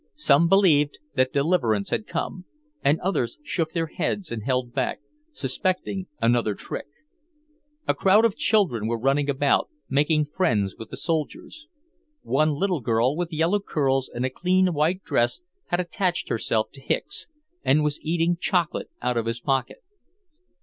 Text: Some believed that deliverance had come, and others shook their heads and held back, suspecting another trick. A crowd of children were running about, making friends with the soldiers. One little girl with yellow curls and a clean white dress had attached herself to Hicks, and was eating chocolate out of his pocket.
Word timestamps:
Some 0.15 0.47
believed 0.47 0.97
that 1.13 1.31
deliverance 1.31 1.91
had 1.91 2.07
come, 2.07 2.45
and 2.83 2.99
others 3.01 3.37
shook 3.43 3.71
their 3.73 3.85
heads 3.85 4.31
and 4.31 4.41
held 4.41 4.73
back, 4.73 4.99
suspecting 5.31 6.07
another 6.19 6.55
trick. 6.55 6.87
A 7.87 7.93
crowd 7.93 8.25
of 8.25 8.35
children 8.35 8.87
were 8.87 8.97
running 8.97 9.29
about, 9.29 9.69
making 9.89 10.25
friends 10.25 10.75
with 10.75 10.89
the 10.89 10.97
soldiers. 10.97 11.67
One 12.23 12.53
little 12.55 12.81
girl 12.81 13.15
with 13.15 13.31
yellow 13.31 13.59
curls 13.59 14.09
and 14.11 14.25
a 14.25 14.31
clean 14.31 14.73
white 14.73 15.03
dress 15.03 15.41
had 15.67 15.79
attached 15.79 16.29
herself 16.29 16.71
to 16.71 16.81
Hicks, 16.81 17.27
and 17.63 17.83
was 17.83 18.01
eating 18.01 18.37
chocolate 18.41 18.89
out 19.03 19.17
of 19.17 19.27
his 19.27 19.39
pocket. 19.39 19.83